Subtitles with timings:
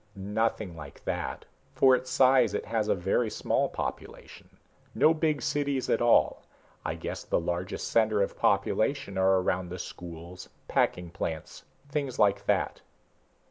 [0.15, 1.45] "Nothing like that.
[1.75, 4.49] For its size, it has a very small population.
[4.95, 6.41] No big cities at all.
[6.83, 12.47] I guess the largest centers of population are around the schools, packing plants, things like
[12.47, 12.81] that."